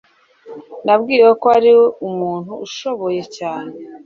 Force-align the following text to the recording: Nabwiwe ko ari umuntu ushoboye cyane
Nabwiwe 0.85 1.29
ko 1.41 1.47
ari 1.57 1.71
umuntu 2.09 2.51
ushoboye 2.65 3.21
cyane 3.37 3.73